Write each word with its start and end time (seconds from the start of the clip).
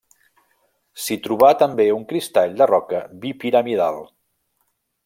S'hi 1.03 1.17
trobà 1.27 1.51
també 1.65 1.87
un 1.99 2.09
cristall 2.13 2.57
de 2.63 2.69
roca 2.73 3.05
bipiramidal. 3.27 4.03